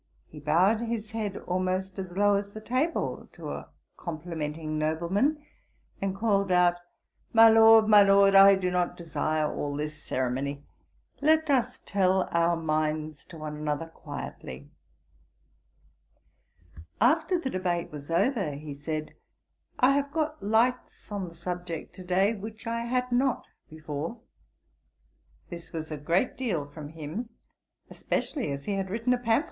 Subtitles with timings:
[0.25, 5.43] He bowed his head almost as low as the table, to a complimenting nobleman;
[6.01, 6.77] and called out,
[7.33, 10.65] 'My Lord, my Lord, I do not desire all this ceremony;
[11.21, 14.71] let us tell our minds to one another quietly.'
[16.99, 19.13] After the debate was over, he said,
[19.77, 24.17] 'I have got lights on the subject to day, which I had not before.'
[25.51, 27.29] This was a great deal from him,
[27.91, 29.39] especially as he had written a pamphlet upon it.